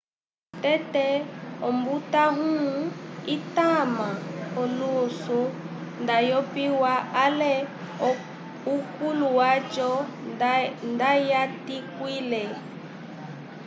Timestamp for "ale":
7.23-7.53